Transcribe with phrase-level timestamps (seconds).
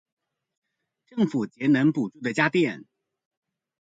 [1.05, 2.85] 政府節能補助的家電